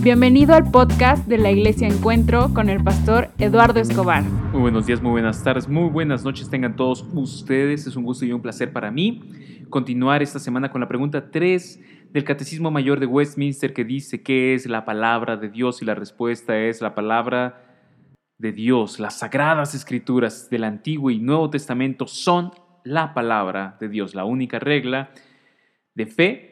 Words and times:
Bienvenido 0.00 0.54
al 0.54 0.70
podcast 0.70 1.26
de 1.26 1.38
la 1.38 1.50
Iglesia 1.50 1.88
Encuentro 1.88 2.54
con 2.54 2.68
el 2.68 2.82
pastor 2.84 3.30
Eduardo 3.36 3.80
Escobar. 3.80 4.22
Muy 4.22 4.60
buenos 4.60 4.86
días, 4.86 5.02
muy 5.02 5.10
buenas 5.10 5.42
tardes, 5.42 5.68
muy 5.68 5.90
buenas 5.90 6.22
noches 6.22 6.48
tengan 6.48 6.76
todos 6.76 7.04
ustedes. 7.14 7.84
Es 7.84 7.96
un 7.96 8.04
gusto 8.04 8.24
y 8.24 8.32
un 8.32 8.40
placer 8.40 8.72
para 8.72 8.92
mí 8.92 9.22
continuar 9.68 10.22
esta 10.22 10.38
semana 10.38 10.70
con 10.70 10.80
la 10.80 10.86
pregunta 10.86 11.32
3 11.32 12.12
del 12.12 12.22
Catecismo 12.22 12.70
Mayor 12.70 13.00
de 13.00 13.06
Westminster 13.06 13.74
que 13.74 13.84
dice 13.84 14.22
qué 14.22 14.54
es 14.54 14.66
la 14.66 14.84
palabra 14.84 15.36
de 15.36 15.48
Dios 15.48 15.82
y 15.82 15.84
la 15.84 15.96
respuesta 15.96 16.56
es 16.56 16.80
la 16.80 16.94
palabra 16.94 17.60
de 18.38 18.52
Dios. 18.52 19.00
Las 19.00 19.18
sagradas 19.18 19.74
escrituras 19.74 20.48
del 20.48 20.62
Antiguo 20.62 21.10
y 21.10 21.18
Nuevo 21.18 21.50
Testamento 21.50 22.06
son 22.06 22.52
la 22.84 23.14
palabra 23.14 23.76
de 23.80 23.88
Dios, 23.88 24.14
la 24.14 24.24
única 24.24 24.60
regla 24.60 25.10
de 25.94 26.06
fe 26.06 26.47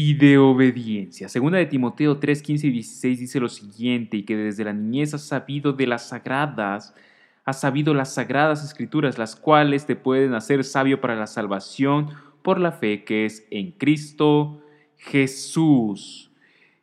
y 0.00 0.14
de 0.14 0.38
obediencia. 0.38 1.28
Segunda 1.28 1.58
de 1.58 1.66
Timoteo 1.66 2.18
3, 2.20 2.40
15 2.40 2.68
y 2.68 2.70
16 2.70 3.18
dice 3.18 3.40
lo 3.40 3.48
siguiente, 3.48 4.18
y 4.18 4.22
que 4.22 4.36
desde 4.36 4.62
la 4.62 4.72
niñez 4.72 5.12
has 5.12 5.22
sabido 5.22 5.72
de 5.72 5.88
las 5.88 6.10
sagradas, 6.10 6.94
has 7.44 7.60
sabido 7.60 7.92
las 7.94 8.14
sagradas 8.14 8.64
escrituras, 8.64 9.18
las 9.18 9.34
cuales 9.34 9.86
te 9.86 9.96
pueden 9.96 10.34
hacer 10.34 10.62
sabio 10.62 11.00
para 11.00 11.16
la 11.16 11.26
salvación 11.26 12.10
por 12.42 12.60
la 12.60 12.70
fe 12.70 13.02
que 13.02 13.24
es 13.24 13.44
en 13.50 13.72
Cristo 13.72 14.62
Jesús. 14.98 16.27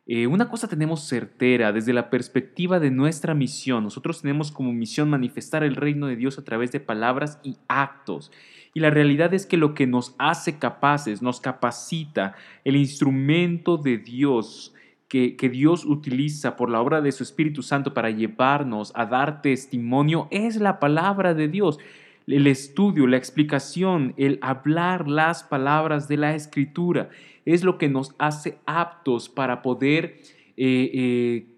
Eh, 0.08 0.28
una 0.28 0.48
cosa 0.48 0.68
tenemos 0.68 1.08
certera 1.08 1.72
desde 1.72 1.92
la 1.92 2.10
perspectiva 2.10 2.78
de 2.78 2.92
nuestra 2.92 3.34
misión. 3.34 3.82
Nosotros 3.82 4.22
tenemos 4.22 4.52
como 4.52 4.72
misión 4.72 5.10
manifestar 5.10 5.64
el 5.64 5.74
reino 5.74 6.06
de 6.06 6.14
Dios 6.14 6.38
a 6.38 6.44
través 6.44 6.70
de 6.70 6.78
palabras 6.78 7.40
y 7.42 7.56
actos. 7.66 8.30
Y 8.72 8.80
la 8.80 8.90
realidad 8.90 9.34
es 9.34 9.46
que 9.46 9.56
lo 9.56 9.74
que 9.74 9.88
nos 9.88 10.14
hace 10.18 10.58
capaces, 10.58 11.22
nos 11.22 11.40
capacita, 11.40 12.36
el 12.62 12.76
instrumento 12.76 13.78
de 13.78 13.98
Dios 13.98 14.74
que, 15.08 15.36
que, 15.36 15.48
Dios 15.48 15.84
utiliza 15.84 16.56
por 16.56 16.68
la 16.70 16.80
obra 16.80 17.00
de 17.00 17.12
su 17.12 17.22
Espíritu 17.22 17.62
Santo 17.62 17.94
para 17.94 18.10
llevarnos 18.10 18.92
a 18.94 19.06
dar 19.06 19.40
testimonio 19.40 20.28
es 20.30 20.56
la 20.56 20.78
palabra 20.78 21.34
de 21.34 21.48
Dios. 21.48 21.78
El 22.26 22.48
estudio, 22.48 23.06
la 23.06 23.16
explicación, 23.16 24.14
el 24.16 24.38
hablar 24.42 25.08
las 25.08 25.44
palabras 25.44 26.08
de 26.08 26.16
la 26.16 26.34
Escritura 26.34 27.08
es 27.44 27.62
lo 27.62 27.78
que 27.78 27.88
nos 27.88 28.14
hace 28.18 28.58
aptos 28.66 29.28
para 29.28 29.62
poder 29.62 30.16
eh, 30.56 30.90
eh, 30.92 31.55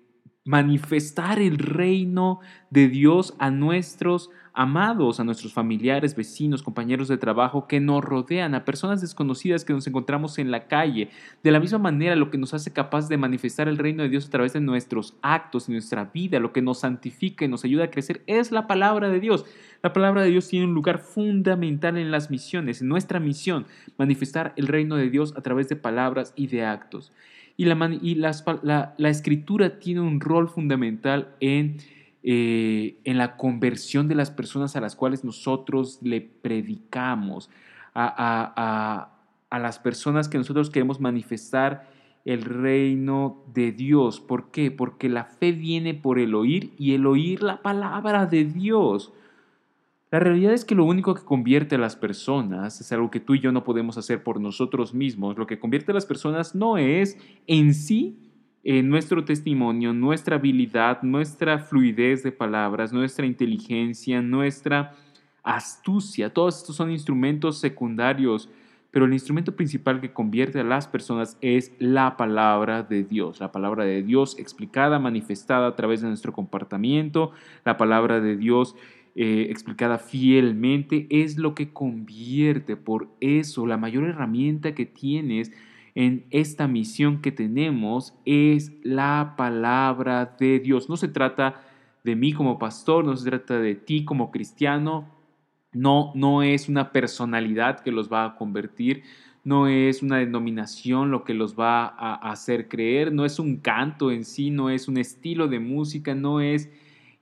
manifestar 0.49 1.39
el 1.41 1.59
reino 1.59 2.41
de 2.71 2.89
Dios 2.89 3.35
a 3.39 3.51
nuestros 3.51 4.31
amados, 4.55 5.21
a 5.21 5.25
nuestros 5.25 5.53
familiares, 5.53 6.17
vecinos, 6.17 6.63
compañeros 6.63 7.07
de 7.09 7.19
trabajo 7.19 7.69
que 7.69 7.81
nos 7.81 8.03
rodean, 8.03 8.55
a 8.55 8.65
personas 8.65 9.03
desconocidas 9.03 9.67
que 9.67 9.75
nos 9.75 9.87
encontramos 9.87 10.39
en 10.39 10.51
la 10.51 10.67
calle. 10.67 11.11
De 11.45 11.51
la 11.51 11.61
misma 11.61 11.77
manera, 11.77 12.17
lo 12.17 12.31
que 12.31 12.39
nos 12.39 12.55
hace 12.55 12.73
capaz 12.73 13.11
de 13.11 13.19
manifestar 13.19 13.69
el 13.69 13.77
reino 13.77 14.03
de 14.03 14.09
Dios 14.09 14.27
a 14.27 14.31
través 14.31 14.55
de 14.55 14.61
nuestros 14.61 15.19
actos, 15.21 15.69
y 15.69 15.73
nuestra 15.73 16.07
vida, 16.07 16.41
lo 16.41 16.55
que 16.55 16.63
nos 16.63 16.81
santifica 16.81 17.45
y 17.45 17.49
nos 17.49 17.67
ayuda 17.67 17.85
a 17.85 17.91
crecer, 17.91 18.23
es 18.27 18.51
la 18.51 18.67
palabra 18.67 19.11
de 19.11 19.21
Dios. 19.21 19.45
La 19.83 19.93
palabra 19.93 20.23
de 20.23 20.31
Dios 20.31 20.49
tiene 20.49 20.65
un 20.65 20.73
lugar 20.73 20.99
fundamental 21.01 21.99
en 21.99 22.11
las 22.11 22.31
misiones, 22.31 22.81
en 22.81 22.89
nuestra 22.89 23.21
misión, 23.21 23.67
manifestar 23.99 24.55
el 24.57 24.67
reino 24.67 24.97
de 24.97 25.11
Dios 25.11 25.35
a 25.37 25.43
través 25.43 25.69
de 25.69 25.77
palabras 25.77 26.33
y 26.37 26.47
de 26.47 26.65
actos. 26.65 27.13
Y 27.59 27.67
la, 27.67 27.99
y 28.01 28.15
la, 28.15 28.95
la 28.97 29.09
escritura 29.11 29.79
tiene 29.79 30.01
un 30.01 30.21
rol 30.21 30.49
fundamental 30.49 31.35
en 31.41 31.77
eh, 32.25 32.99
en 33.05 33.17
la 33.17 33.37
conversión 33.37 34.09
de 34.09 34.17
las 34.17 34.33
personas 34.33 34.75
a 34.75 34.81
las 34.81 34.97
cuales 34.97 35.25
nosotros 35.25 36.01
le 36.03 36.21
predicamos, 36.21 37.49
a, 37.95 39.13
las 39.51 39.79
personas 39.79 40.29
que 40.29 40.37
nosotros 40.37 40.69
queremos 40.69 41.01
manifestar 41.01 41.89
el 42.25 42.43
reino 42.43 43.45
de 43.55 43.73
Dios. 43.73 44.21
¿Por 44.21 44.51
qué? 44.51 44.71
Porque 44.71 45.09
la 45.09 45.25
fe 45.25 45.53
viene 45.53 45.95
por 45.95 46.19
el 46.19 46.35
oír 46.35 46.75
y 46.77 46.93
el 46.95 47.07
oír 47.07 47.43
la 47.43 47.63
palabra 47.63 48.27
de 48.27 48.45
Dios. 48.45 49.13
La 50.11 50.21
realidad 50.21 50.55
es 50.55 50.65
que 50.65 50.75
lo 50.75 50.85
único 50.85 51.15
que 51.15 51.23
convierte 51.23 51.75
a 51.75 51.79
las 51.79 51.95
personas 51.95 52.81
es 52.81 52.93
algo 52.93 53.11
que 53.11 53.21
tú 53.21 53.35
y 53.35 53.41
yo 53.41 53.53
no 53.53 53.63
podemos 53.63 53.99
hacer 53.99 54.23
por 54.23 54.41
nosotros 54.41 54.95
mismos. 54.95 55.37
Lo 55.37 55.47
que 55.47 55.59
convierte 55.59 55.93
a 55.93 55.95
las 55.95 56.07
personas 56.07 56.55
no 56.55 56.79
es 56.79 57.19
en 57.47 57.75
sí 57.75 58.17
eh, 58.65 58.83
nuestro 58.83 59.25
testimonio, 59.25 59.93
nuestra 59.93 60.37
habilidad, 60.37 61.03
nuestra 61.03 61.59
fluidez 61.59 62.23
de 62.23 62.33
palabras, 62.33 62.91
nuestra 62.91 63.27
inteligencia, 63.27 64.23
nuestra 64.23 64.95
astucia. 65.43 66.33
Todos 66.33 66.59
estos 66.59 66.77
son 66.77 66.91
instrumentos 66.91 67.61
secundarios, 67.61 68.49
pero 68.91 69.05
el 69.05 69.13
instrumento 69.13 69.55
principal 69.55 70.01
que 70.01 70.13
convierte 70.13 70.59
a 70.61 70.65
las 70.65 70.89
personas 70.89 71.37
es 71.43 71.73
la 71.79 72.17
palabra 72.17 72.83
de 72.83 73.05
Dios, 73.05 73.41
la 73.41 73.53
palabra 73.53 73.85
de 73.85 74.03
Dios 74.03 74.39
explicada, 74.39 74.99
manifestada 74.99 75.69
a 75.69 75.77
través 75.77 76.01
de 76.01 76.09
nuestro 76.09 76.33
comportamiento, 76.33 77.33
la 77.65 77.77
palabra 77.77 78.21
de 78.21 78.37
Dios 78.37 78.75
eh, 79.15 79.47
explicada 79.51 79.99
fielmente, 79.99 81.07
es 81.11 81.39
lo 81.39 81.55
que 81.55 81.73
convierte. 81.73 82.77
Por 82.77 83.09
eso, 83.21 83.67
la 83.67 83.77
mayor 83.77 84.05
herramienta 84.05 84.75
que 84.75 84.87
tienes 84.87 85.53
en 85.95 86.27
esta 86.31 86.69
misión 86.69 87.21
que 87.21 87.33
tenemos 87.33 88.15
es 88.25 88.73
la 88.85 89.35
palabra 89.37 90.37
de 90.39 90.61
Dios. 90.61 90.89
No 90.89 90.97
se 90.97 91.09
trata 91.09 91.63
de 92.05 92.15
mí 92.15 92.33
como 92.33 92.59
pastor, 92.59 93.05
no 93.05 93.17
se 93.17 93.29
trata 93.29 93.59
de 93.59 93.75
ti 93.75 94.05
como 94.05 94.31
cristiano, 94.31 95.09
no, 95.73 96.13
no 96.15 96.43
es 96.43 96.69
una 96.69 96.93
personalidad 96.93 97.81
que 97.81 97.93
los 97.93 98.11
va 98.13 98.25
a 98.25 98.37
convertir, 98.37 99.03
no 99.45 99.67
es 99.67 100.03
una 100.03 100.19
denominación 100.19 101.11
lo 101.11 101.25
que 101.25 101.35
los 101.35 101.59
va 101.59 101.87
a 101.87 102.15
hacer 102.31 102.69
creer, 102.69 103.13
no 103.13 103.25
es 103.25 103.39
un 103.39 103.57
canto 103.57 104.11
en 104.11 104.25
sí, 104.25 104.51
no 104.51 104.71
es 104.71 104.89
un 104.89 104.99
estilo 104.99 105.49
de 105.49 105.59
música, 105.59 106.15
no 106.15 106.41
es 106.41 106.71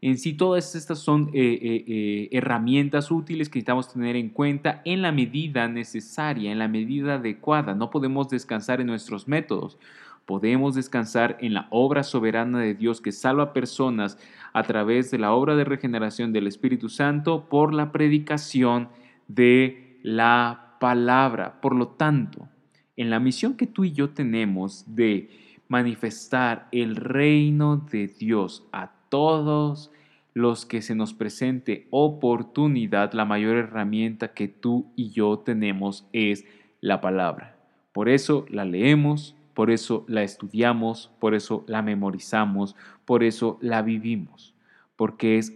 en 0.02 0.18
sí, 0.18 0.34
todas 0.34 0.74
estas 0.74 0.98
son 0.98 1.30
eh, 1.32 1.58
eh, 1.60 1.84
eh, 1.86 2.28
herramientas 2.32 3.10
útiles 3.10 3.48
que 3.48 3.58
necesitamos 3.58 3.92
tener 3.92 4.14
en 4.14 4.28
cuenta 4.28 4.82
en 4.84 5.00
la 5.00 5.10
medida 5.10 5.68
necesaria, 5.68 6.52
en 6.52 6.58
la 6.58 6.68
medida 6.68 7.14
adecuada. 7.14 7.74
No 7.74 7.90
podemos 7.90 8.28
descansar 8.28 8.80
en 8.80 8.88
nuestros 8.88 9.26
métodos. 9.26 9.78
Podemos 10.26 10.74
descansar 10.74 11.38
en 11.40 11.54
la 11.54 11.68
obra 11.70 12.02
soberana 12.02 12.58
de 12.58 12.74
Dios 12.74 13.00
que 13.00 13.12
salva 13.12 13.52
personas 13.52 14.18
a 14.52 14.64
través 14.64 15.10
de 15.10 15.18
la 15.18 15.32
obra 15.32 15.56
de 15.56 15.64
regeneración 15.64 16.32
del 16.32 16.46
Espíritu 16.46 16.88
Santo 16.88 17.48
por 17.48 17.72
la 17.72 17.90
predicación 17.90 18.88
de 19.28 19.98
la 20.02 20.76
palabra. 20.78 21.60
Por 21.60 21.74
lo 21.74 21.88
tanto, 21.88 22.48
en 22.96 23.08
la 23.08 23.20
misión 23.20 23.56
que 23.56 23.66
tú 23.66 23.84
y 23.84 23.92
yo 23.92 24.10
tenemos 24.10 24.94
de 24.94 25.30
manifestar 25.68 26.68
el 26.70 26.96
reino 26.96 27.76
de 27.76 28.08
Dios 28.08 28.68
a 28.72 28.95
todos 29.08 29.90
los 30.34 30.66
que 30.66 30.82
se 30.82 30.94
nos 30.94 31.14
presente 31.14 31.86
oportunidad, 31.90 33.12
la 33.14 33.24
mayor 33.24 33.56
herramienta 33.56 34.34
que 34.34 34.48
tú 34.48 34.92
y 34.94 35.10
yo 35.10 35.38
tenemos 35.38 36.06
es 36.12 36.44
la 36.80 37.00
palabra. 37.00 37.56
Por 37.92 38.10
eso 38.10 38.44
la 38.50 38.66
leemos, 38.66 39.34
por 39.54 39.70
eso 39.70 40.04
la 40.06 40.22
estudiamos, 40.22 41.10
por 41.18 41.34
eso 41.34 41.64
la 41.66 41.80
memorizamos, 41.80 42.76
por 43.06 43.24
eso 43.24 43.56
la 43.62 43.80
vivimos, 43.80 44.54
porque 44.96 45.38
es 45.38 45.54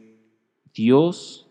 Dios 0.72 1.46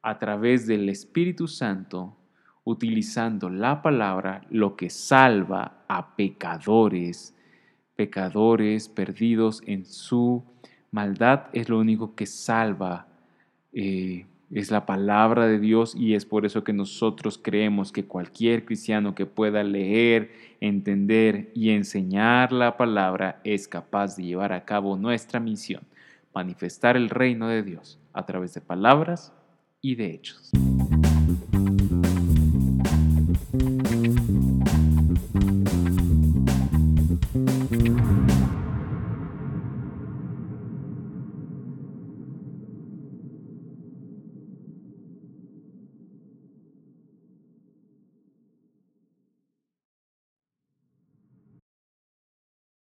a 0.00 0.20
través 0.20 0.68
del 0.68 0.88
Espíritu 0.88 1.48
Santo, 1.48 2.16
utilizando 2.64 3.50
la 3.50 3.82
palabra, 3.82 4.46
lo 4.50 4.76
que 4.76 4.90
salva 4.90 5.84
a 5.88 6.14
pecadores, 6.14 7.34
pecadores 7.96 8.88
perdidos 8.88 9.62
en 9.66 9.84
su 9.84 10.44
Maldad 10.92 11.44
es 11.54 11.70
lo 11.70 11.78
único 11.78 12.14
que 12.14 12.26
salva, 12.26 13.06
eh, 13.72 14.26
es 14.50 14.70
la 14.70 14.84
palabra 14.84 15.46
de 15.46 15.58
Dios 15.58 15.94
y 15.96 16.12
es 16.12 16.26
por 16.26 16.44
eso 16.44 16.64
que 16.64 16.74
nosotros 16.74 17.40
creemos 17.42 17.92
que 17.92 18.04
cualquier 18.04 18.66
cristiano 18.66 19.14
que 19.14 19.24
pueda 19.24 19.64
leer, 19.64 20.30
entender 20.60 21.50
y 21.54 21.70
enseñar 21.70 22.52
la 22.52 22.76
palabra 22.76 23.40
es 23.42 23.68
capaz 23.68 24.16
de 24.16 24.24
llevar 24.24 24.52
a 24.52 24.66
cabo 24.66 24.98
nuestra 24.98 25.40
misión, 25.40 25.82
manifestar 26.34 26.98
el 26.98 27.08
reino 27.08 27.48
de 27.48 27.62
Dios 27.62 27.98
a 28.12 28.26
través 28.26 28.52
de 28.52 28.60
palabras 28.60 29.32
y 29.80 29.94
de 29.94 30.12
hechos. 30.12 30.50